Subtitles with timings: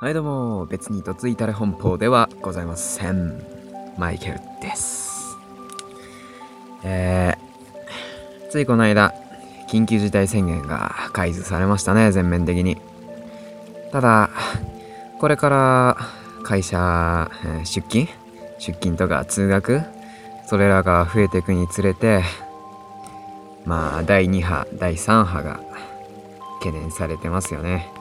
[0.00, 3.38] はいどうも、別にとついたれ本邦ではございません。
[3.98, 5.36] マイケルです。
[6.82, 9.12] えー、ついこの間、
[9.68, 12.78] 緊急事態宣言が解除されましたね、全面的に。
[13.92, 14.30] ただ、
[15.18, 15.96] これから
[16.44, 18.08] 会社、えー出勤？
[18.58, 19.82] 出勤とか通学？
[20.46, 22.22] それらが増えていくにつれて、
[23.66, 25.60] まあ、第2波、第3波が
[26.60, 27.99] 懸念されてますよね。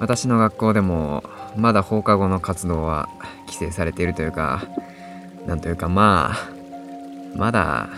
[0.00, 1.24] 私の学校でも
[1.56, 3.08] まだ放課後の活動は
[3.46, 4.62] 規制されているというか
[5.46, 6.58] なんというかまあ
[7.36, 7.88] まだ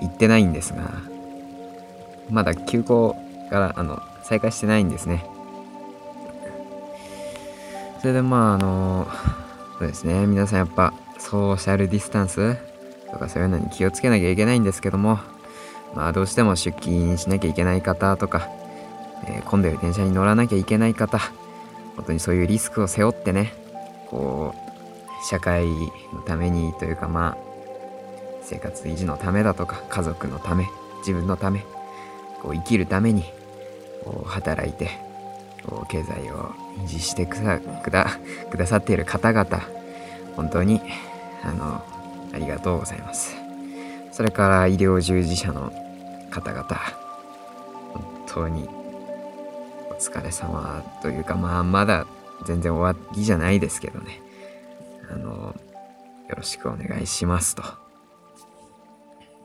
[0.00, 0.90] 行ってないんですが
[2.30, 3.16] まだ休校
[3.50, 5.24] からあの再開してないんですね。
[8.00, 9.06] それでまああの
[9.78, 10.26] そうですね。
[10.26, 12.56] 皆さんやっぱソーシャルディスタンス
[13.10, 15.18] とかそういうのに気をつけなきゃいけないんですけども
[15.94, 18.48] まあどうしても出勤しなきゃいけない方とか
[19.26, 21.18] えー混んでる電車に乗らなきゃいけない方
[21.96, 23.52] 本当にそういうリスクを背負ってね
[24.08, 25.66] こう社会
[26.12, 27.36] のためにというかまあ
[28.42, 30.66] 生活維持のためだとか家族のため
[30.98, 31.64] 自分のため
[32.42, 33.24] こう生きるために
[34.04, 34.90] こう働いて
[35.66, 38.06] こう経済を維持してくだくだ
[38.50, 39.62] くださっている方々
[40.36, 40.82] 本当に
[41.42, 41.82] あの
[42.34, 43.36] ありがとうございます。
[44.14, 45.72] それから医療従事者の
[46.30, 46.64] 方々
[47.92, 48.68] 本当に
[49.94, 52.06] お疲れ様というか、まあ、まだ
[52.44, 54.20] 全然終わりじゃないですけどね。
[55.08, 55.54] あの、
[56.28, 57.62] よろしくお願いしますと。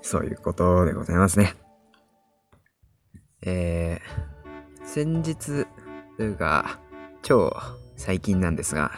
[0.02, 1.54] そういうことでございますね。
[3.44, 5.68] えー、先日
[6.18, 6.80] というか、
[7.22, 7.56] 超
[7.96, 8.92] 最近なんですが、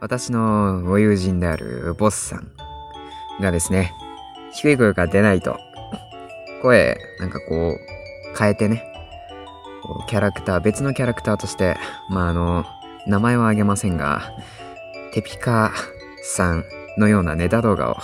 [0.00, 2.52] 私のご友人であるボスさん
[3.40, 3.94] がですね、
[4.52, 5.56] 低い声が出ないと、
[6.60, 8.91] 声、なんかこう、変えてね、
[10.06, 11.76] キャラクター、別のキャラクターとして、
[12.08, 12.64] まあ、あの、
[13.06, 14.32] 名前はあげませんが、
[15.12, 15.72] テピカ
[16.22, 16.64] さん
[16.98, 17.94] のようなネタ動画を、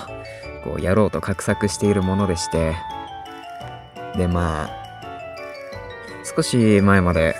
[0.64, 2.74] こう、やろうと画策しているものでして、
[4.16, 4.70] で、まあ、
[6.36, 7.36] 少し前まで、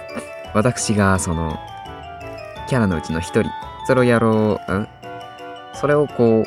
[0.55, 1.59] 私が、その、
[2.69, 3.50] キャラのうちの一人、
[3.87, 4.89] それをやろう、ん
[5.75, 6.44] それをこ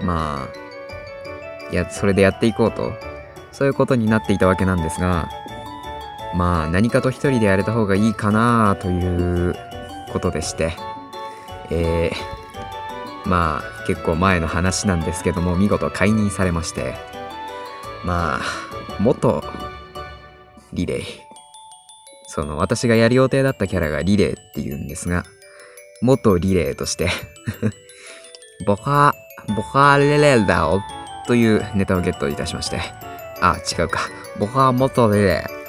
[0.00, 2.92] う、まあ、いや、それでやっていこうと、
[3.52, 5.28] そういうことになっていたわけなんですが、
[6.34, 9.54] まあ何かと一人でやれた方がいいかなという
[10.12, 10.72] ことでして、
[11.70, 16.94] えー、まあ結構前の話なんですけども見事解任されまして、
[18.04, 18.40] まあ
[19.00, 19.42] 元
[20.72, 21.02] リレー。
[22.26, 25.24] その私がやる予定だったキャラがリレーっていうんですが、
[26.00, 27.08] 元リレーとして、
[28.66, 29.14] ボカ、
[29.54, 30.82] ボカレレだよ
[31.26, 32.80] というネタをゲットいたしまして、
[33.42, 34.00] あ、違うか。
[34.38, 35.61] 僕は元リレー。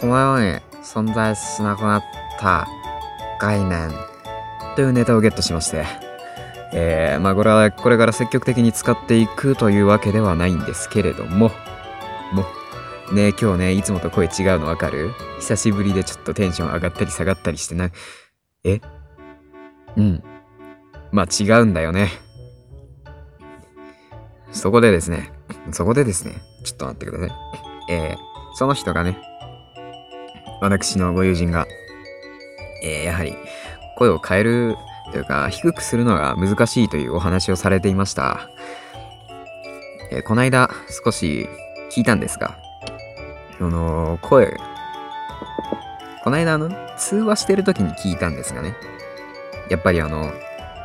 [0.00, 2.02] この世に存在しなくなっ
[2.38, 2.66] た
[3.40, 3.90] 概念
[4.76, 5.86] というネタをゲットしまして、
[6.72, 11.50] えー、まあこれはこれから積極的に使っていくというわけではないんですけれども、
[12.32, 12.44] も
[13.10, 15.12] う、ね今日ね、いつもと声違うのわかる？
[15.38, 17.90] 久しぶりでちょっとテンション上がったり下がったりしてな、
[18.64, 18.80] え？
[19.96, 20.22] うん。
[21.12, 22.10] まあ違うんだよね。
[24.50, 25.32] そこでですね、
[25.72, 26.34] そこでですね、
[26.64, 27.38] ちょっと待ってください。
[27.90, 29.18] えー、その人がね、
[30.60, 31.66] 私のご友人が、
[32.82, 33.36] えーやはり
[33.96, 34.76] 声を変える
[35.12, 38.48] というか低くするのが難しいというお話をされていました。
[40.10, 40.70] えーこないだ
[41.04, 41.48] 少し
[41.90, 42.56] 聞いたんですが、
[43.60, 44.56] あのー声、
[46.24, 48.74] こないだあの、通話してる時に聞いたんですがね、
[49.70, 50.32] やっぱりあの、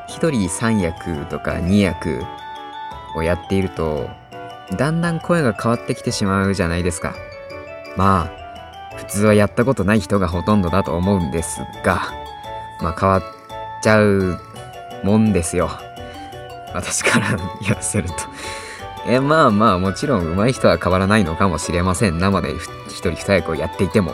[0.08, 2.24] 一人三役とか二役
[3.16, 4.10] をやっていると、
[4.78, 7.16] だんだん声が変わってきてしまうじゃないですか。
[7.96, 8.39] まあ、
[9.00, 12.14] 普通はやったことない人がほとんどだと思うんですが、
[12.82, 13.24] まあ変わっ
[13.82, 14.40] ちゃう
[15.04, 15.70] もんですよ。
[16.74, 18.16] 私から言わせると。
[19.08, 22.20] え、まあまあもちろん上手い人は変わらないのかもしれません。
[22.20, 22.54] 生で
[22.88, 24.14] 一人二役をやっていても、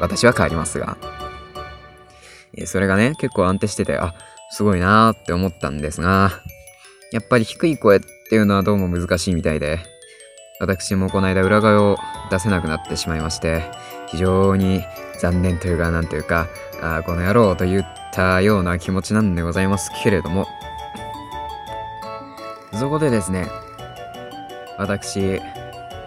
[0.00, 0.96] 私は変わりますが。
[2.56, 4.14] えそれがね、結構安定してて、あ、
[4.50, 6.30] すごいなーって思ったんですが、
[7.12, 9.80] やっぱり低い声っていうのはどうも難しいみたいで、
[10.60, 11.96] 私もこの間裏声を
[12.30, 13.62] 出せなくなってしまいまして、
[14.08, 14.82] 非常に
[15.20, 16.48] 残念というか、なんというか、
[16.82, 20.46] あこの野郎と言ったような気持ちなんでございますけれども、
[22.78, 23.48] そこでですね、
[24.78, 25.40] 私、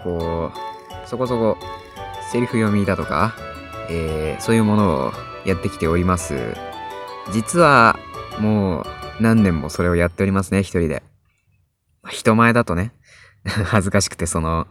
[0.04, 1.56] こう、そこそこ、
[2.30, 3.34] セリフ読みだとか、
[3.90, 5.12] えーそういうものを
[5.44, 6.54] やってきております。
[7.32, 7.98] 実は、
[8.38, 8.84] もう、
[9.20, 11.02] 何年もそれをやっておりますね、一人で。
[12.06, 12.92] 人前だとね、
[13.44, 14.66] 恥ずかしくて、その、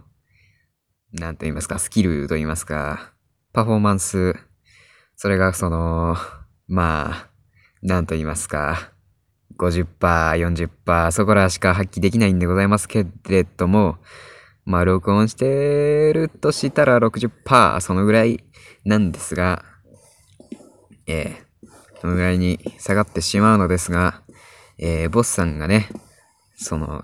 [1.14, 3.12] なんと言いますか、スキルと言いますか、
[3.58, 4.36] パフォーマンス
[5.16, 6.16] それがその、
[6.68, 7.30] まあ、
[7.82, 8.92] なんと言いますか、
[9.58, 13.98] 50%、40%、そこらしか発揮できないんでございますけれども、
[14.64, 18.44] まあ、録音してるとしたら60%、そのぐらい
[18.86, 19.66] なんですが、
[21.08, 24.22] えー、そのぐらいに下がってしまうのですが、
[24.78, 25.90] えー、ボスさんがね、
[26.58, 27.04] その、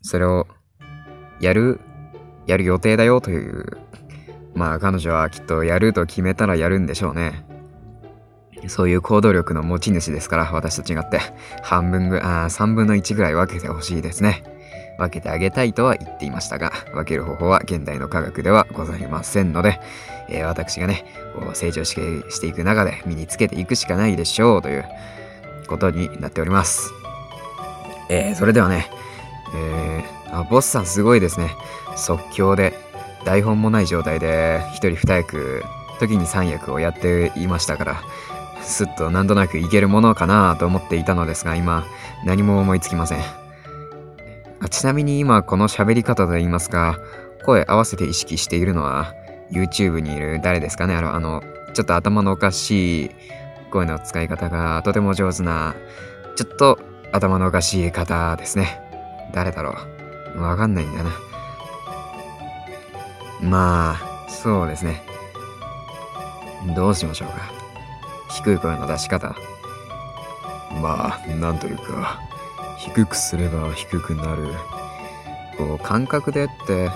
[0.00, 0.46] それを、
[1.40, 1.80] やる、
[2.46, 3.82] やる予定だよという、
[4.54, 7.44] まあ彼女はきっとやると決めたらやるんでしょうね。
[8.68, 11.20] そういう行動力の持ち主ですから、私と違って。
[11.62, 14.44] 半分ぐ、あ3分の1ぐらい分けてほしいですね。
[14.98, 19.80] 分けてあげたいとは言っていましたが、分ける方法は現代の科学ではございませんので、
[20.28, 24.84] えー、私がね、こう成長していく中で身につけていくしかないでしょうという
[25.66, 26.92] ことになっております。
[28.08, 28.90] えー、それではね、
[29.54, 31.50] えー、あ、ボスさんすごいですね。
[31.96, 32.78] 即興で、
[33.24, 35.62] 台本もない状態で、一人二役、
[36.00, 38.02] 時に三役をやっていましたから、
[38.62, 41.84] すっとなんとなくいけるものかなと思っていたのですが、今、
[42.24, 43.20] 何も思いつきません。
[44.60, 46.98] あちなみに今、この喋り方と言いますか、
[47.44, 49.14] 声合わせて意識しているのは、
[49.50, 50.94] YouTube にいる誰ですかね？
[50.94, 51.42] あの、あの、
[51.74, 53.10] ちょっと頭のおかしい
[53.70, 55.74] 声の使い方がとても上手な、
[56.36, 56.78] ちょっと
[57.12, 58.80] 頭のおかしい方ですね。
[59.32, 59.74] 誰だろ
[60.36, 60.40] う？
[60.40, 61.10] わかんないんだな。
[63.42, 65.02] まあ、そうですね。
[66.76, 67.52] どうしましょうか。
[68.30, 69.34] 低い声の出し方。
[70.80, 72.20] まあ、なんというか、
[72.78, 74.48] 低くすれば低くなる。
[75.58, 76.90] こう、感覚でって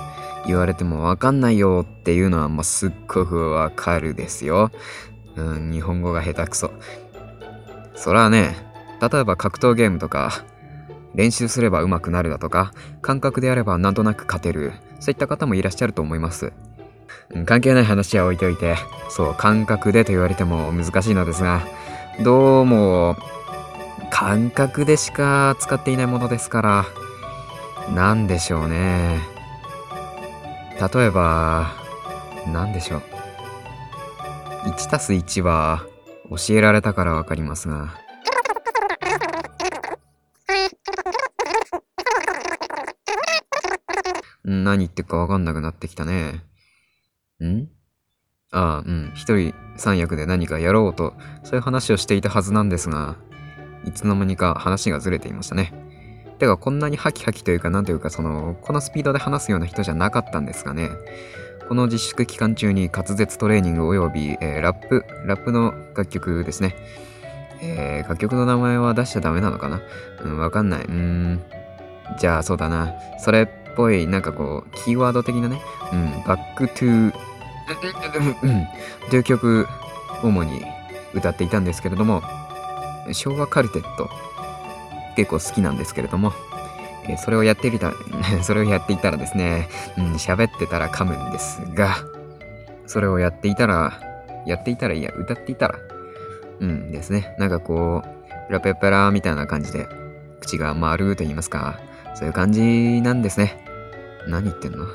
[0.47, 4.71] 言われてもわかんないよっていうのは、まあ、すっごくわかるですよ。
[5.35, 6.71] うん、日本語が下手くそ。
[7.95, 8.57] そらね、
[9.01, 10.45] 例えば格闘ゲームとか、
[11.15, 12.73] 練習すれば上手くなるだとか、
[13.03, 16.53] 感覚でやればなんとなく勝てる、そういった方もいらっしゃると思います。
[17.45, 18.77] 関係ない話は置いておいて、
[19.09, 21.63] そう、感覚でと言われても難しいのですが、
[22.23, 23.17] どうも、
[24.11, 26.85] 感覚でしか使っていないものですから、
[27.95, 29.19] なんでしょうね。
[30.95, 31.73] 例えば、
[32.47, 33.03] なんでしょう。
[34.71, 35.85] 1たす1は
[36.31, 37.95] 教えられたからわかりますが、
[44.47, 46.43] 何言ってるかわかんなくなってきたね。
[47.45, 47.69] ん？
[48.53, 49.13] ああ、うん。
[49.15, 53.17] 一人三役で何かやろうと、そういう話をしていたはずなんですが、
[53.85, 55.73] いつの間にか話がずれていましたね。
[56.39, 60.91] てか、こんなにハキハキというか、なんというか、その、このスピードで話すような人じゃなかったんですがね。
[61.69, 66.77] この自粛期間中に滑舌トレーニング及び、えー、ラップ、ラップの楽曲ですね。
[67.63, 69.81] えー、楽曲の名前は出しちゃダメなのかな？
[70.23, 70.85] うん、わかんない。
[70.85, 71.43] うーん。
[72.21, 72.93] じゃあ、そうだな。
[73.19, 75.61] それぽい、なんかこう、キーワード的なね。
[75.93, 77.13] うん、 back to、
[79.11, 79.67] という曲、
[80.23, 80.65] 主に
[81.15, 82.23] 歌っていたんですけれども、
[83.13, 84.09] 昭和カルテット、
[85.17, 86.33] 結構好きなんですけれども、
[87.09, 87.93] えそれをやっていた、
[88.43, 91.97] それをやっていたらですね、うん、喋ってたら噛むんですが、
[92.87, 93.93] それをやっていたら、
[94.47, 95.79] やっていたらいや、歌っていたら、
[96.61, 98.03] うんですね、なんかこ
[98.49, 99.89] う、ラペペラみたいな感じで、
[100.41, 101.79] 口が丸と言いますか、
[102.15, 103.66] そういう感じなんですね。
[104.27, 104.87] 何言ってんの？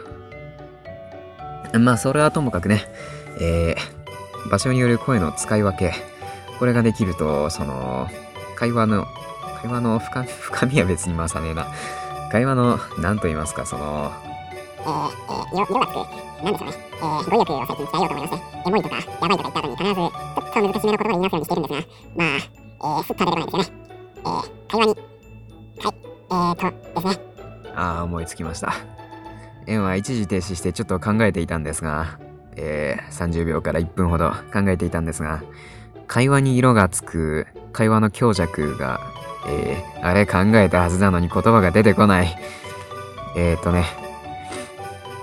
[1.80, 2.84] まあ、それはともかくね、
[3.40, 5.94] えー、場所による声の使い分け、
[6.60, 8.10] これができると、その、
[8.56, 9.08] 会話の、
[9.62, 11.68] 会話の深深みは別に回さねえな。
[12.32, 14.12] 会話の、なんと言いますか、その、
[14.80, 15.96] えー、えー、色、色がつく、
[16.44, 16.76] なんでしょうね。
[16.98, 20.12] えー、語を最近鍛えようと思いまして、エモいとか、やばいとか言った後に必ず、ちょっ
[20.52, 23.66] と難しめの言葉を言いますようにしているんですが、まあ、えー、すっと出てこないですよね。
[24.18, 27.24] えー、会話に、はい、えーと、ですね。
[27.76, 28.74] ああ、思いつきました。
[29.68, 32.20] 円は一時停止してちょっと考えていたんですが、
[32.56, 35.44] えー、30秒から1分ほど考えていたんですが、
[36.08, 39.00] 会話に色がつく会話の強弱が、
[39.48, 42.36] えー、あれ考えたはずなのに言葉が出てこない。
[43.38, 43.86] えーとね、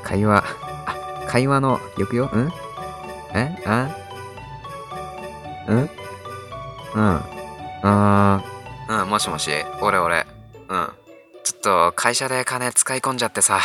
[0.02, 0.42] 会話、
[0.86, 2.50] あ、会話の、よくよん？
[3.34, 3.62] え？
[3.66, 3.88] あ？
[5.70, 5.90] ん？
[6.94, 7.20] うん
[7.82, 9.50] あー、うん、もしもし、
[9.82, 10.26] 俺俺。
[10.68, 10.88] うん。
[11.44, 13.60] ちょっと会社で金使い込んじゃってさ。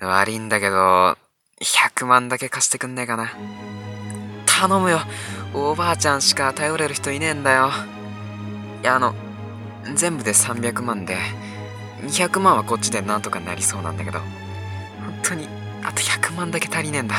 [0.00, 1.18] 悪いんだけど、
[1.60, 3.30] 100万だけ貸してくんねえかな。
[4.46, 5.00] 頼むよ。
[5.52, 7.70] おばあちゃんしか頼れる人いねえんだよ。
[8.82, 9.14] いや、あの、
[9.94, 11.18] 全部で300万で、
[12.02, 14.28] 200万はこっちでなんとかなりそうなんだけど、本
[15.22, 15.48] 当に、
[15.82, 17.16] あと100万だけ足りねえんだ。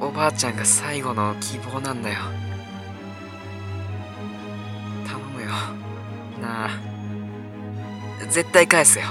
[0.00, 2.18] おばあちゃんが最後の希望なんだよ。
[5.06, 5.48] 頼むよ。
[6.40, 6.70] なあ。
[8.28, 9.04] 絶対返すよ。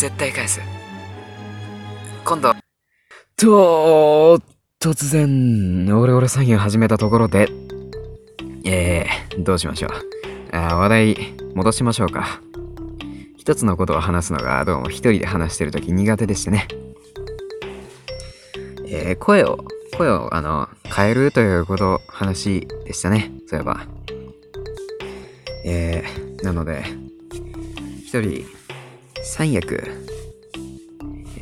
[0.00, 0.62] 絶対返す。
[2.24, 2.54] 今度。
[3.36, 4.40] と
[4.80, 7.50] 突然、オレオレ詐欺を始めたところで、
[8.64, 10.56] えー、どうしましょう。
[10.56, 11.16] あ話題、
[11.54, 12.40] 戻しましょうか。
[13.36, 16.66] 一つのことを話すのが、どうも一人で話してるとき苦手でしてね。
[18.86, 19.58] えー、声を、
[19.98, 23.32] 声を、あの、変えるということ、話でしたね。
[23.46, 23.86] そういえば。
[25.66, 26.84] えー、なので、
[28.06, 28.46] 一人、
[29.22, 29.82] 三役、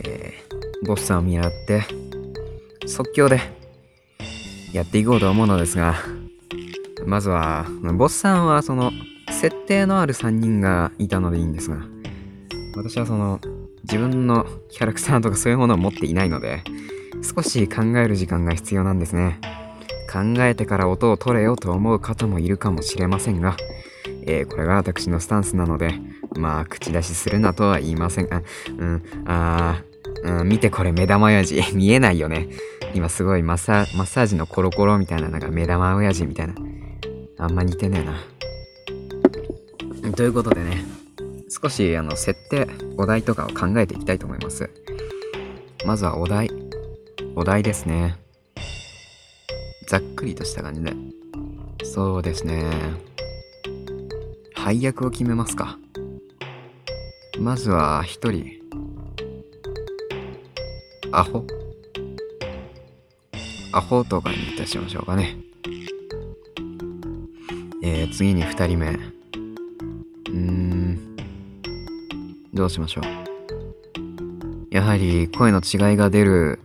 [0.04, 1.84] えー、ボスさんを見習って、
[2.86, 3.40] 即興で、
[4.72, 5.94] やっていこうと思うのですが、
[7.06, 8.90] まずは、ボスさんはその、
[9.30, 11.78] 設定のある3人がいたのでいいんですが、
[12.76, 13.40] 私はその、
[13.84, 16.62] 自分のキャラクターとかそういうものを持っていないので、
[17.22, 19.40] 少し考える時間が必要なんですね。
[20.12, 23.56] 考えてから音を取れよと思う方もいるかもしれませんが、
[24.26, 25.94] えー、これが私のスタンスなので、
[26.38, 28.32] まあ、口出しするなとは言いません。
[28.32, 28.42] あ、
[28.78, 31.62] うん、あー、うん、見てこれ目玉親父。
[31.74, 32.48] 見えないよね。
[32.94, 36.54] 今すごいマッサージのコロコロみたいな、なんか目玉親父みたいな。
[37.38, 38.20] あんま似てねえな。
[40.12, 40.84] ということでね、
[41.48, 44.70] 少しあの設定、お題とかを考えていきたいと思います。
[45.84, 46.50] まずはお題。
[47.36, 48.16] お題ですね。
[49.86, 50.92] ざっくりとした感じで。
[51.84, 52.64] そうですね。
[54.54, 55.78] 配役を決めますか。
[57.40, 58.58] まずは一人。
[61.12, 61.46] アホ
[63.72, 65.36] アホとかにいたしましょうかね。
[67.82, 68.98] えー、次に二人目。
[70.28, 71.16] うん。
[72.52, 73.04] どうしましょう。
[74.74, 76.58] やはり声の違いが出る、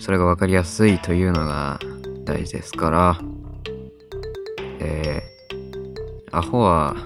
[0.00, 1.78] それがわかりやすいというのが
[2.24, 3.20] 大事ですから、
[4.80, 6.96] えー、アホは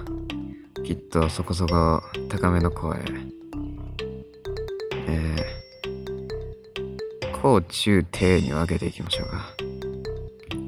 [0.85, 2.99] きっとそこそこ高めの声。
[5.07, 9.55] えー、高中低に分けていきましょうか。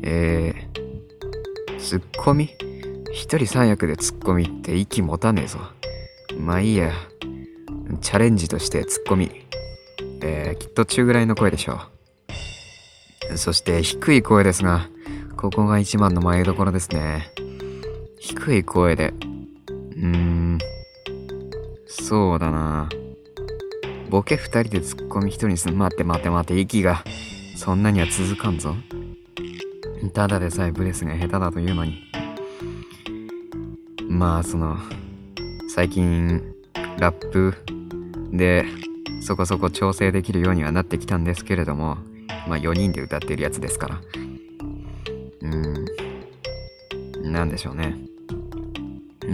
[0.01, 2.49] えー、ツッコミ？
[3.13, 5.59] 一人三役でツッコミって息持たねえぞ。
[6.39, 6.91] まあいいや。
[8.01, 9.29] チャレンジとしてツッコミ。
[10.21, 11.79] えー、きっと中ぐらいの声でしょ
[13.31, 13.37] う。
[13.37, 14.89] そして低い声ですが、
[15.35, 17.31] ここが一番の前どころですね。
[18.19, 19.13] 低い声で。
[19.97, 20.57] うーん。
[21.87, 22.89] そうだな。
[24.09, 25.77] ボケ二人でツッコミ一人にすん。
[25.77, 27.03] 待って待って待って、息が。
[27.55, 28.75] そんなには続かんぞ。
[30.13, 32.01] ただでさえブレスが下手だというのに。
[34.07, 34.77] まあ、その、
[35.73, 36.41] 最近、
[36.99, 37.53] ラップ
[38.31, 38.65] で
[39.21, 41.97] そこそこ調整できるようにはなってきたんですけれども、
[42.47, 44.01] まあ4人で歌ってるやつですから。
[45.41, 45.49] う
[47.29, 47.97] ん、なんでしょうね。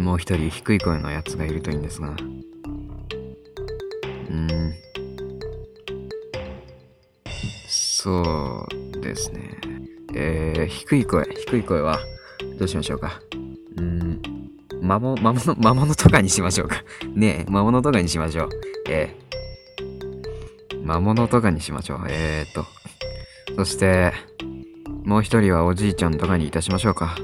[0.02, 2.10] もう一人低い声のやつがいるといいんですが。
[2.10, 2.12] う
[4.34, 4.74] ん。
[7.66, 9.58] そうですね。
[10.16, 12.00] えー、低い声、低い声は、
[12.60, 13.22] どうしましょうか。
[13.78, 14.22] うん。
[14.82, 16.84] 魔物、魔物、魔物とかにしましょうか。
[17.16, 18.50] ねえ、魔物とかにしましょう。
[18.90, 22.06] えー、魔物とかにしましょう。
[22.10, 22.66] えーっと。
[23.56, 24.14] そして、
[25.06, 27.16] もう一人はおじいちゃんとかにいたしましょうか。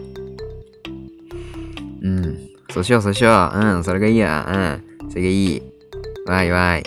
[2.79, 3.59] そうしよう、そうしよう。
[3.59, 4.81] うん、それがいいや。
[5.03, 5.09] うん。
[5.09, 5.61] それがいい。
[6.25, 6.83] わいわい。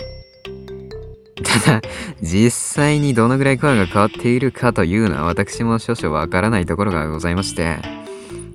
[1.43, 1.81] ただ、
[2.19, 7.77] 実際にどのぐらい声が変わっているかというのは私も少々わからないところがございまして。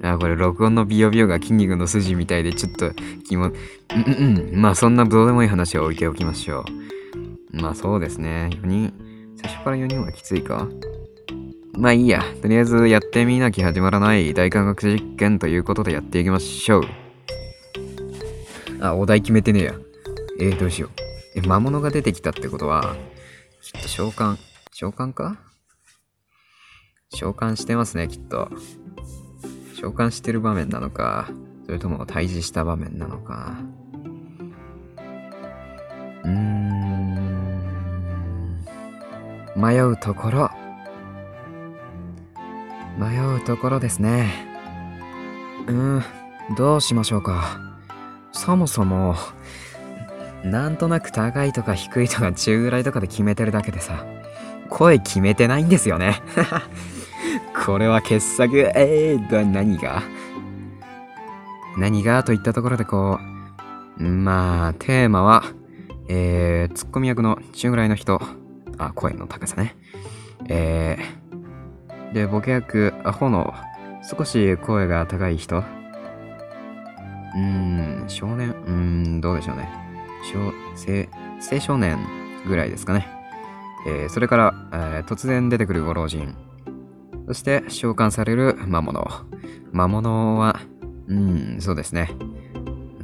[0.02, 2.90] あ、これ録音のビヨビヨが筋肉の筋みたいでちょっと
[3.28, 3.52] 気も、うん
[4.52, 4.61] うん。
[4.61, 6.64] まあそんなどうでもいい話は置いておきましょ
[7.52, 7.61] う。
[7.61, 8.50] まあそうですね。
[8.62, 8.92] 4人、
[9.40, 10.66] 最初から4人はきついか？
[11.75, 12.25] まあいいや。
[12.42, 16.83] とりあえずやってみなきゃ始まらない大科学実験ということでやっていきましょう。
[18.81, 19.75] あ、お題決めてねえや。
[20.41, 20.91] えー、どうしよう。
[21.35, 22.97] え、魔物が出てきたってことは、
[23.61, 24.37] きっと召喚。
[24.73, 25.39] 召喚か？
[27.11, 28.51] 召喚してますね、きっと。
[29.75, 31.31] 召喚してる場面なのか、
[31.67, 33.57] それとも退治した場面なのか。
[36.25, 36.59] うーん。
[39.57, 40.51] 迷うところ。
[42.99, 44.47] 迷うところですね。
[45.67, 46.03] うーん、
[46.57, 47.68] どうしましょうか。
[48.38, 49.16] そもそも、
[50.45, 54.07] なんとなく高いとか低いとか中ぐらいとかで決めてるだけでさ、
[54.71, 56.23] 声決めてないんですよね。
[57.66, 58.57] これは傑作。
[58.57, 60.02] えー、だ、何が？
[61.76, 62.23] 何が？
[62.23, 63.18] といったところでこ
[63.99, 65.42] う、まあ、テーマは、
[66.09, 68.23] えー、ツッコミ役の中ぐらいの人。
[68.78, 69.75] あ、声の高さね。
[70.49, 73.52] えー、で、ボケ役、アホの
[74.09, 75.64] 少し声が高い人。
[77.35, 79.69] うん、少年、うーん、どうでしょうね。
[80.33, 81.07] 小、青、
[81.53, 81.99] 青少年
[82.47, 83.07] ぐらいですかね。
[83.87, 86.35] えーそれから、えー突然出てくるご老人。
[87.27, 89.07] そして召喚される魔物。
[89.71, 90.61] 魔物は、
[91.09, 92.11] うん、そうですね。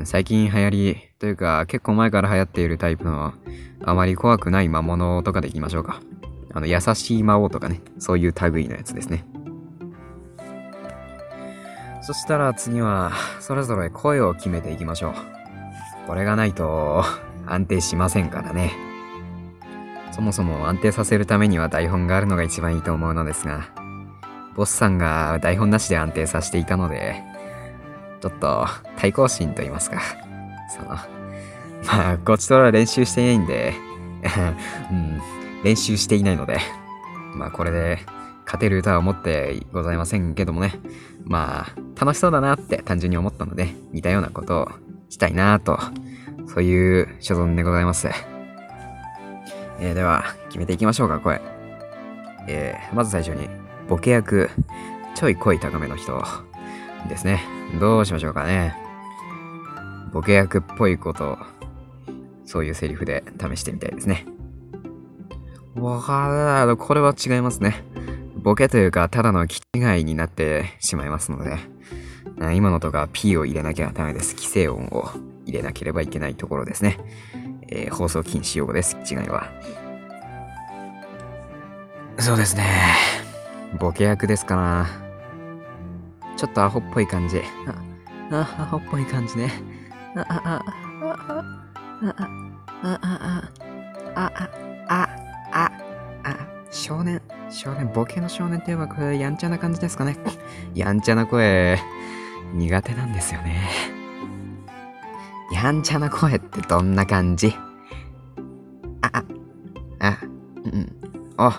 [0.05, 3.33] 最近流行り、というか結構前から流行っているタイプの、
[3.83, 6.01] あまり怖くない魔物とかでいきましょうか。
[6.53, 9.25] あの、優しい魔王とかね、そういう類のやつですね。
[12.07, 15.15] そしたら次は、それぞれ声を決めていきましょう。
[16.07, 17.03] これがないと、
[17.47, 18.73] 安定しませんからね。
[20.13, 23.71] そもそも安定させるためには台本があるのが一番いいと思うのですが、
[24.55, 27.23] ボスさんが台本なしで安定させていたので、
[28.21, 28.67] ちょっと
[28.99, 30.03] 対抗心と言いますか。
[30.69, 30.99] その、ま
[31.87, 33.73] あ、こっちとら練習していないんで、
[34.93, 35.21] うん、
[35.65, 36.59] 練習していないので、
[37.35, 37.99] まあこれで
[38.55, 40.75] 勝てる歌は思ってございませんけどもね、
[41.25, 44.69] まあ楽しそうだなって単純に思ったので、似たようなことを
[45.09, 45.77] したいなと、
[46.47, 48.09] そういう所存でございます。
[49.81, 51.41] えーでは、決めていきましょうか、声。
[52.47, 53.49] えーまず最初に、
[53.89, 54.49] ボケ役、
[55.17, 56.23] ちょい声高めの人
[57.09, 57.43] ですね。
[57.81, 58.77] どうしましょうかね。
[60.13, 61.39] ボケ役っぽいことを、
[62.45, 64.25] そういうセリフで試してみたいですね。
[65.75, 67.94] わかる、これは違いますね。
[68.45, 71.57] ボケというか、ただの気違いになってしまいますので、
[72.41, 74.35] あ今のとか P を入れなきゃダメです。
[74.37, 75.09] 規制音を
[75.47, 76.99] 入れなければいけないところですね。
[77.69, 78.99] えー放送禁止用語です。
[79.11, 79.51] 違いは。
[82.19, 82.67] そうですね。
[83.81, 84.89] ボケ役ですかな。
[86.37, 87.41] ちょっとアホっぽい感じ。
[88.31, 89.51] あ、あ、アホっぽい感じね。
[90.17, 90.65] あ、あ、あ、
[91.03, 91.45] あ、あ、
[92.03, 92.29] あ、あ、
[92.83, 93.51] あ、あ、
[94.15, 94.33] あ、あ、
[94.89, 95.24] あ、あ、
[96.75, 100.17] 少年、少年、ボケの少年って言えばこれやんちゃな感じですかね。
[100.75, 101.79] やんちゃな声、
[102.53, 103.63] 苦手なんですよね。
[105.53, 107.55] やんちゃな声ってどんな感じ？
[109.03, 109.25] あ、あ、
[110.01, 110.19] あ、
[110.65, 110.93] うん、
[111.39, 111.53] お、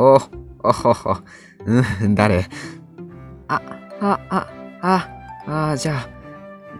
[0.00, 0.18] お、
[0.62, 1.16] おほほ、
[1.66, 2.46] うん、誰？
[3.48, 3.60] あ、
[4.00, 4.46] あ、あ、
[4.82, 6.08] あ、あ、じゃあ、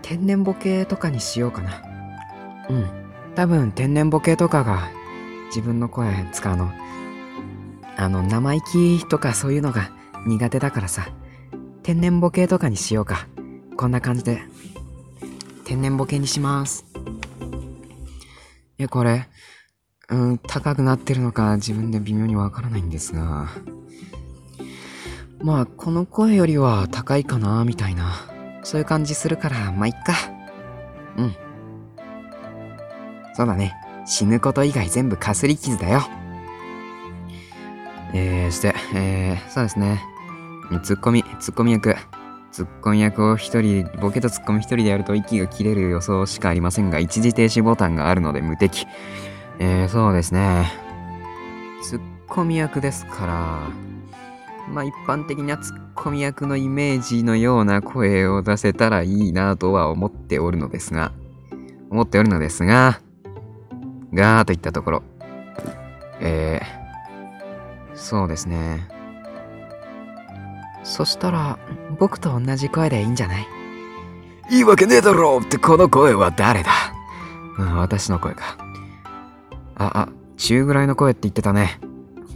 [0.00, 1.72] 天然ボケとかにしようかな。
[2.70, 2.86] うん。
[3.34, 4.78] 多分天然ボケとかが
[5.46, 6.70] 自分の声使うの。
[7.96, 9.90] あの、生意気とかそういうのが
[10.26, 11.08] 苦手だからさ。
[11.82, 13.28] 天然ボケとかにしようか。
[13.76, 14.42] こんな感じで。
[15.64, 16.84] 天然ボケにします。
[18.78, 19.28] え、これ、
[20.08, 23.48] うん、高くなってるのか自分で微妙にわからないんですが。
[25.40, 28.12] まあ、この声よりは高いかな、みたいな。
[28.62, 30.14] そういう感じするから、まあ、いっか。
[31.18, 31.36] うん。
[33.34, 33.74] そうだね。
[34.06, 36.02] 死ぬこと以外全部かすり傷だよ。
[38.12, 40.00] えー、して、えー、そうですね。
[40.82, 41.94] ツッコミ、ツッコミ役。
[42.52, 48.86] ツッコミ役を一人、ボケとツッコミ一人でやると息が切れる予想しかありませんが、一時停止ボタンがあるので無敵。
[49.58, 50.70] えー、そうですね。
[51.82, 53.68] ツッコミ役ですから、
[54.72, 61.12] まあ一般的なツッコミ役のイメージのような声を出せたらいいなとは思っておるのですが、
[61.90, 63.00] 思っておるのですが、
[64.12, 65.02] がーといったところ。
[66.20, 66.83] えー、
[67.94, 68.88] そうですね。
[70.82, 71.58] そしたら、
[71.98, 73.46] 僕と同じ声でいいんじゃない？
[74.50, 76.70] いいわけねえだろってこの声は誰だ？
[77.58, 78.58] うん、私の声か。
[79.76, 81.80] あ、あ、中ぐらいの声って言ってたね。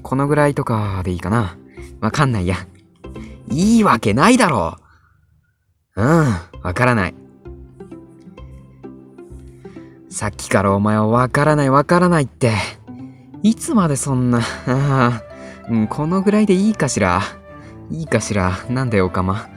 [0.03, 1.59] このぐらいとかでいいかな。
[2.01, 2.57] わかんないや。
[3.51, 4.77] いいわけないだろ
[5.97, 6.03] う。
[6.03, 6.27] うん、
[6.63, 7.15] わからない。
[10.09, 12.53] さっきからお前はわからないわからないって。
[13.43, 15.23] いつまでそんな、ああ、
[15.71, 17.23] うん、このぐらいでいいかしら？
[17.91, 18.53] いいかしら？
[18.71, 19.49] なんでオカマ。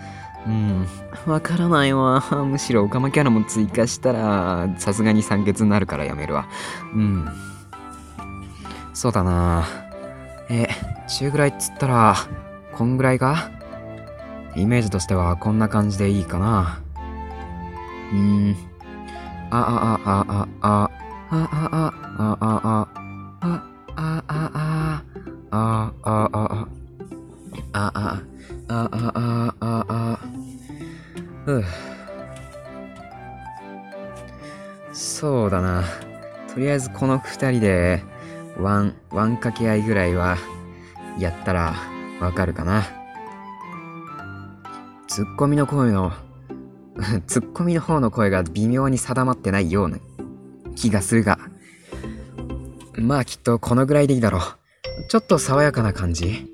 [0.45, 0.87] うん、
[1.27, 2.23] わからないわ。
[2.45, 6.47] むしろオカマキャラも追加したら、さすがに酸欠になるからやめるわ。
[6.95, 7.27] うん。
[8.93, 9.65] そうだな。
[10.49, 10.67] え、
[11.07, 12.15] 中ぐらいっつったら、
[12.73, 13.51] こんぐらいか
[14.55, 16.81] イメージとしてはこんな感じでいいかな。
[18.11, 18.55] うーん。
[19.51, 20.89] あ、あ、あ、あ、あ、あ、
[21.29, 22.87] あ、あ、あ、あ、あ、あ、あ、あ、あ、
[25.51, 26.67] あ、あ、あ、
[27.73, 28.21] あ、あ、あ、
[28.69, 30.19] あ、あ、あ、あ、あ、
[31.45, 31.63] ふう。
[34.93, 35.83] そうだな。
[36.53, 38.01] とりあえずこの二人で、
[38.57, 40.37] ワン、ワン掛け合いぐらいは、
[41.19, 41.75] やったら、
[42.21, 42.83] わかるかな。
[45.07, 46.13] ツッコミの声の、
[47.27, 49.97] ツッコミの方の声が微妙に定まってないような
[50.75, 51.39] 気がするが、
[52.95, 54.60] まあきっとこのぐらいでいいだろう。
[55.09, 56.47] ちょっと爽やかな感じ？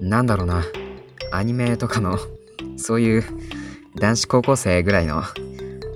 [0.00, 0.64] なんだろうな。
[1.30, 2.18] アニメとかの、
[2.76, 3.24] そういう
[3.96, 5.22] 男子高校生ぐらいの、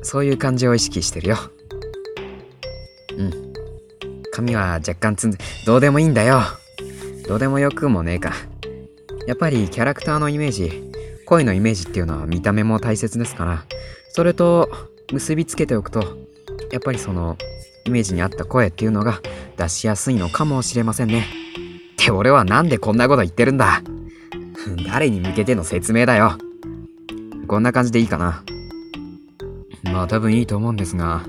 [0.03, 1.37] そういう感じを意識してるよ。
[3.17, 3.53] うん。
[4.33, 5.35] 髪は若干つん、
[5.67, 6.41] どうでもいいんだよ。
[7.27, 8.33] どうでもよくもねえか。
[9.27, 10.91] やっぱりキャラクターのイメージ、
[11.27, 13.65] 声のイメージっていうのは見た目も大切ですから、
[14.11, 14.69] それと
[15.13, 16.01] 結びつけておくと、
[16.71, 17.37] やっぱりその
[17.85, 19.21] イメージに合った声っていうのが
[19.57, 21.27] 出しやすいのかもしれませんね。
[22.03, 23.81] って俺はなんでこんなこと言ってるんだ
[24.88, 26.37] 誰に向けての説明だよ。
[27.47, 28.43] こんな感じでいいかな。
[29.85, 31.23] まあ多分いいと思うんですが、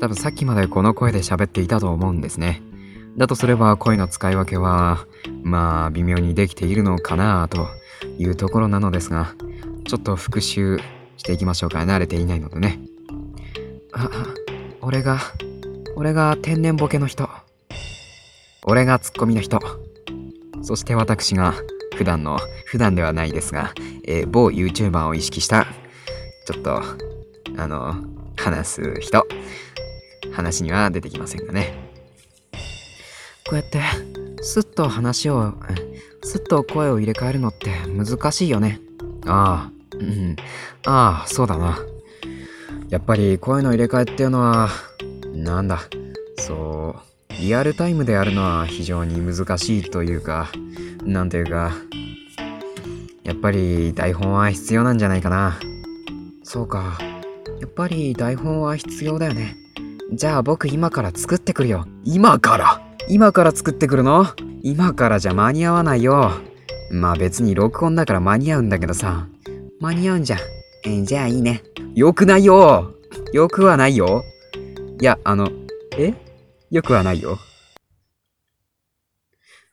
[0.00, 2.62] 多分さっきまでこの声で喋っていたと思うんですね。
[3.16, 5.06] だとすれば声の使い分けは、
[5.42, 7.68] まあ微妙にできているのかなと
[8.18, 9.34] いうところなのですが、
[9.86, 10.78] ちょっと復習
[11.16, 11.78] していきましょうか。
[11.80, 12.80] 慣れていないのでね。
[13.92, 14.08] あ、
[14.80, 15.18] 俺が、
[15.96, 17.28] 俺が天然ボケの人。
[18.64, 19.58] 俺がツッコミの人。
[20.62, 21.54] そして私が
[21.96, 23.72] 普段の、普段ではないですが、
[24.04, 25.66] えー某 YouTuber を意識した、
[26.46, 26.82] ちょっと、
[27.56, 27.96] あの、
[28.36, 29.26] 話す人。
[30.32, 31.74] 話には出てきませんがね。
[33.48, 33.80] こうやって、
[34.42, 38.80] スッと話を、えスッと声を入れ替えるのって難しいよね。
[39.26, 40.36] ああ、うん。
[40.86, 41.78] ああ、そうだな。
[42.88, 44.68] やっぱり声の入れ替えっていうのは、
[45.34, 45.80] なんだ、
[46.38, 47.11] そう、
[47.42, 50.52] リアルタイムでやるのは非常に難しいというか、
[51.04, 51.72] なんていうか、
[53.24, 55.58] やっぱり台本は必要なんじゃないかな。
[56.44, 56.96] そうか。
[57.60, 59.56] やっぱり台本は必要だよね。
[60.12, 61.84] じゃあ僕今から作ってくるよ。
[62.04, 62.80] 今から？
[63.08, 64.24] 今から作ってくるの？
[64.62, 66.30] 今からじゃ間に合わないよ。
[66.92, 69.26] まあ別に録音だから間に合うんだけどさ。
[69.80, 70.36] 間に合うんじゃ。
[70.84, 71.64] えーじゃあいいね。
[71.96, 72.94] よくないよ
[73.32, 74.22] よくはないよ
[75.00, 75.48] いや、あの、
[75.98, 76.14] え？
[76.72, 77.38] よくはないよ。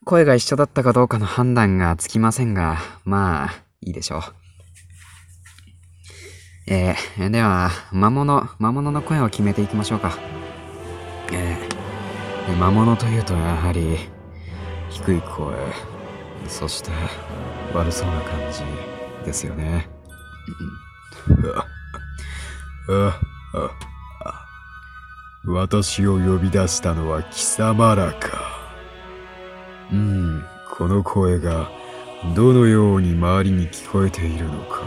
[0.03, 4.21] 声が一緒だったかどうかの判断がつきませんが、まあ、いいでしょう。
[6.67, 10.17] えー、では、魔物、魔物の声を決めていきましょうか。
[11.31, 13.97] えー、魔物というとやはり、
[14.89, 15.55] 低い声、
[16.49, 16.91] そして、
[17.73, 19.87] 悪そうな感じですよね。
[21.55, 21.65] あ
[22.89, 23.19] あ
[23.53, 23.98] あ
[25.45, 28.59] 私を呼び出したのは貴様らか。
[29.91, 31.69] うん、この声が
[32.35, 34.81] どのように周りに聞こえているのか、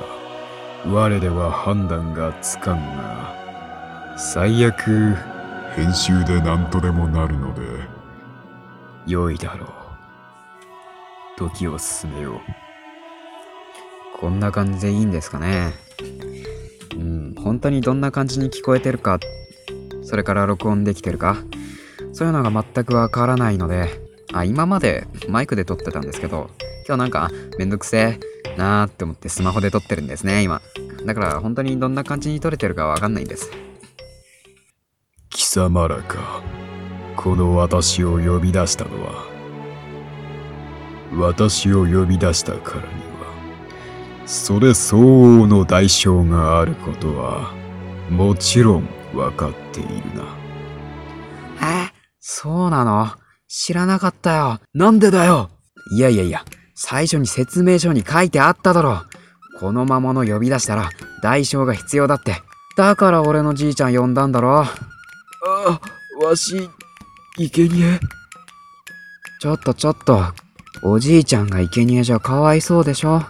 [0.86, 5.16] 我では判断がつかんが、最悪、
[5.74, 7.62] 編集で何とでもなるので、
[9.06, 9.68] 良いだろう。
[11.38, 12.40] 時を進めよう。
[14.18, 15.72] こんな感じでいいんですかね。
[16.94, 19.18] うん、本当にどんな感じに聞こえてるか、
[20.12, 21.38] それから録音できてるか、
[22.12, 23.88] そういうのが全くわからないので、
[24.34, 26.50] あ、今までマイクで撮ってたんですけど、
[26.86, 30.60] 今日なんかめんどくせえなーって思ってスマホで撮ってるんですね、今。
[31.06, 33.50] だから本当にどんな感じに撮れてるかわかんないんです。
[35.30, 36.42] 貴様らか
[37.16, 39.24] この私を呼び出したのは
[41.14, 47.54] 私を呼び出したからにはそれ相応の代償があることは
[48.10, 50.24] もちろん分かっているな
[51.62, 53.10] えそうなの？
[53.48, 54.60] 知らなかったよ。
[54.74, 55.50] なんでだよ？
[55.94, 56.44] いやいやいや、
[56.74, 59.02] 最初に説明書に書いてあっただろ。
[59.60, 60.90] この魔物呼び出したら
[61.22, 62.36] 代償が必要だって。
[62.76, 64.60] だから俺のじいちゃん呼んだんだろ。
[64.60, 64.66] あ
[66.22, 66.70] わし
[67.36, 68.00] 生贄？
[69.40, 70.22] ちょっとちょっと。
[70.84, 73.22] おじいちゃんが生贄じゃかわいそうでしょ。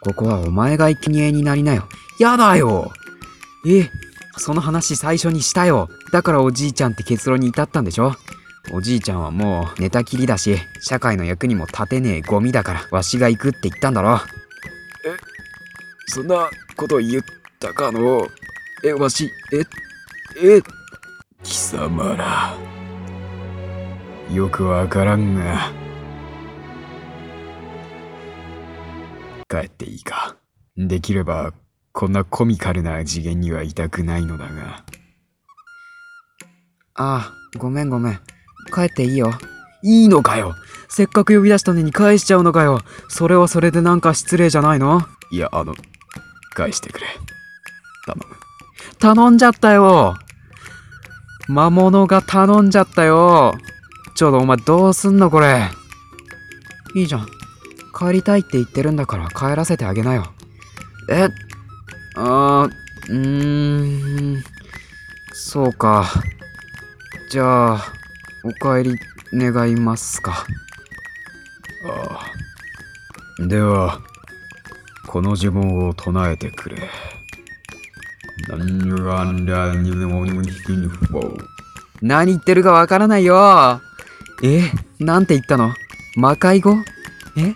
[0.00, 1.88] ここはお前が生贄になりなよ。
[2.18, 2.90] やだよ
[3.66, 3.90] え、
[4.36, 5.88] その話最初にしたよ。
[6.12, 8.14] だからおじいちゃんって結論に至ったんでしょ。
[8.72, 14.20] おじいちゃんはもう寝たきりだし、社会の役にも立てねえゴミだから、わしが行くって言ったんだろ。
[15.04, 15.16] え？
[16.06, 17.22] そんなこと言っ
[17.60, 18.26] たかの？
[18.84, 20.56] えわしえ？
[20.56, 20.62] え？
[21.42, 22.56] 貴様ら。
[24.32, 25.70] よくわからんが。
[29.48, 30.36] 帰っていいか。
[30.76, 31.52] できれば
[31.96, 34.84] こんなコミカルな次元にはいたくないのだが。
[36.96, 38.20] ああ、ごめんごめん。
[38.74, 39.32] 帰っていいよ。
[39.84, 40.56] いいのかよ。
[40.88, 42.80] せっかく呼び出したのに返しちゃうのかよ。
[43.08, 45.02] それはそれでなんか失礼じゃないの？
[45.30, 45.72] いやあの
[46.54, 47.06] 返してくれ。
[48.06, 48.24] 頼む。
[48.98, 50.16] 頼んじゃったよ。
[51.46, 53.54] 魔物が頼んじゃったよ。
[54.16, 55.68] ちょうどお前どうすんのこれ。
[56.96, 57.26] いいじゃん。
[57.96, 60.32] 帰りたいって言ってるんだから帰らせてあげなよ。
[61.08, 61.28] え
[62.16, 64.44] あー、うーん、
[65.32, 66.06] そうか。
[67.30, 67.92] じゃあ、
[68.44, 68.98] お帰り
[69.32, 70.46] 願いますか。
[71.86, 72.30] あ
[73.40, 74.00] あでは
[75.06, 76.88] この呪文を唱えてくれ
[82.00, 83.80] 何言ってるかわからないよ。
[84.42, 85.74] えなんて言ったの？
[86.16, 86.76] 魔界語？
[87.36, 87.54] え？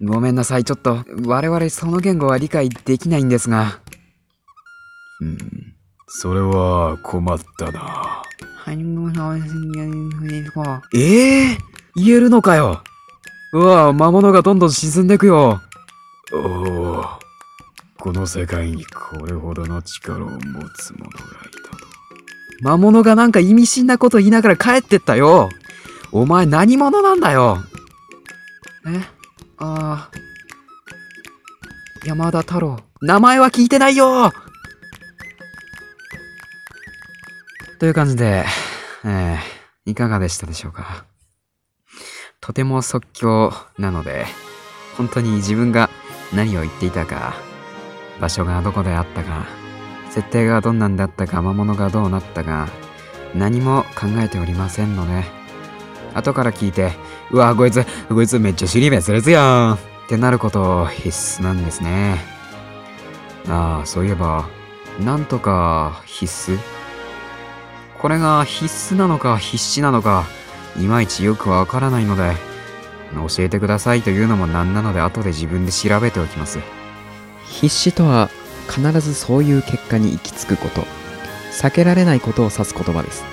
[0.00, 3.80] ごめんなさい、ちょっと、我々その言語は理解できないんですが。
[5.20, 5.38] うん。
[6.06, 8.22] それは困ったな。
[10.94, 11.58] ええ
[11.96, 12.82] 言えるのかよ
[13.52, 15.60] うわ魔物がどんどん沈んでくよ。
[16.32, 17.04] おお。
[17.98, 21.86] この世界にこれほどの力を持つ者がいたと。
[22.60, 25.48] 魔物がなんか意味深なこと言いながら帰ってったよ。
[26.12, 27.58] お前何者なんだよ。
[28.86, 29.00] え？
[29.58, 30.10] ああ。
[32.06, 32.78] 山田太郎。
[33.00, 34.32] 名前は聞いてないよ
[37.78, 38.44] という感じで、
[39.04, 41.04] えー、いかがでしたでしょうか？
[42.40, 44.26] とても即興なので、
[44.96, 45.88] 本当に自分が
[46.34, 47.34] 何を言っていたか、
[48.20, 49.46] 場所がどこであったか、
[50.10, 52.68] 設定がどんなんだったか、魔物がどうなったか、
[53.32, 55.22] 何も考えておりませんので、
[56.14, 56.92] 後から聞いて、
[57.30, 62.18] うわ、こいつ、こいつめっちゃ尻目するやんってなること必須なんですね。
[63.48, 64.48] ああ、そういえば、
[64.98, 66.58] なんとか必須？
[67.98, 70.26] これが必須なのか必死なのか、
[70.76, 72.34] いまいちよくわからないので、
[73.14, 76.58] 教えてくださいというのもなんなので後で自分で調べておきます。
[77.46, 78.28] 必死とは
[78.68, 80.82] 必ずそういう結果に行き着くこと。
[81.50, 83.24] 避けられないことを指す言葉です。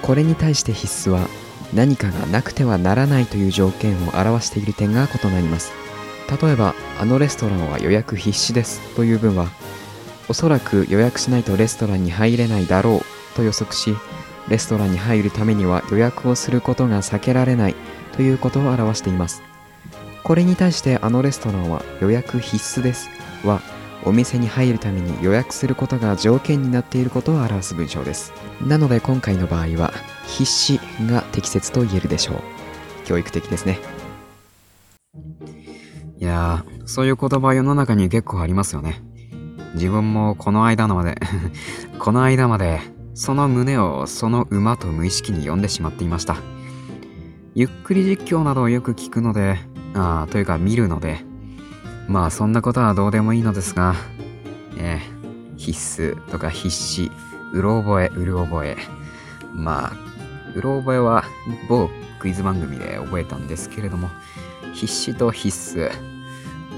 [0.00, 1.26] これに対して必須は
[1.72, 5.72] 何かがなくてはならないという条件を表している点が異なります。
[6.40, 9.48] 例えばあのレストランは予約必至ですという文は
[10.28, 13.94] おそらく予約しないとレストランに入れないだろうと予測し
[14.48, 17.74] レストランに入るためには予約をすることが避けられない
[18.12, 19.42] ということを表しています。
[20.22, 23.10] これに対してあのレストランは予約必須です
[23.44, 23.60] は
[24.04, 28.32] お店に入るために予約することが条件になっていることを表す文章です。
[28.60, 29.92] なので今回の場合は
[30.26, 32.36] 必死が適切と言えるでしょう。
[33.06, 33.78] 教育的ですね。
[36.18, 39.02] いやー、そういう言葉世の中に結構ありますよね。
[39.74, 41.18] 自分もこの間のまで
[41.98, 42.80] この間まで、
[43.14, 46.36] その胸をその馬と無意識に読んでしまっていました。
[47.54, 49.56] ゆっくり実況などをよく聞くので、
[49.94, 51.20] ああ、というか見るので、
[52.08, 53.94] まあそんなことはどうでもいいのですが、
[54.76, 57.12] えー、必須とか必死、
[57.52, 58.76] うろ覚え、うる覚え。
[59.52, 59.92] まあ、
[60.56, 61.24] うろ覚えは
[61.68, 64.10] 某クイズ番組で覚えたんですけれども、
[64.72, 65.90] 必死と必須。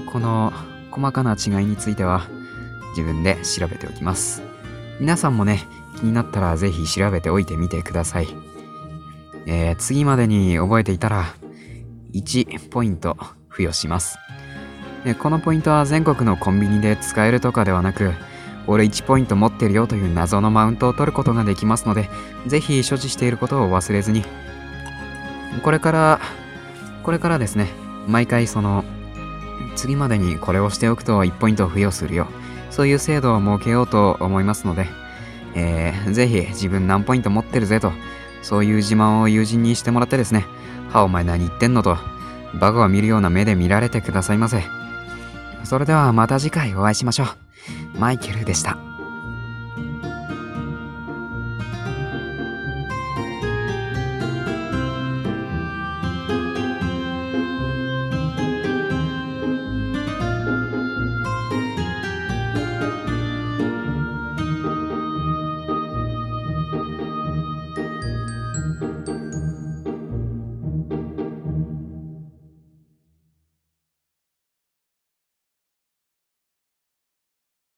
[0.05, 0.53] この
[0.91, 2.27] 細かな違いについては
[2.91, 4.43] 自分で調べておきます。
[4.99, 5.65] 皆さんもね、
[5.97, 8.27] 気になったらぜひ調べておいてみてください。
[9.45, 11.33] えー、次までに覚えていたら
[12.13, 13.17] 1ポイント
[13.49, 14.17] 付与します。
[15.03, 18.11] でこのポイントは全国のコンビニで使えるとかではなく、
[18.67, 22.09] 俺1ポイント持ってるよという謎のマウントを取ることができますので、
[22.45, 24.23] ぜひ所持していることを忘れずに。
[25.63, 26.19] これから、
[27.03, 27.69] これからですね、
[28.07, 28.83] 毎回その、
[29.75, 32.27] 次までにこれをしておくと1ポイント付与するよ。
[32.69, 34.87] そういう制度を設けようと思いますので、
[35.57, 37.91] えー、ぜひ自分何ポイント持ってるぜと、
[38.43, 40.45] そういう自慢を友人にしてもらってですね、
[40.89, 41.97] はお前何言ってんのと、
[42.53, 44.63] バカを見るような目で見られてくださいませ。
[45.63, 47.23] それではまた次回お会いしましょ
[47.95, 47.99] う。
[47.99, 48.86] マイケルでした。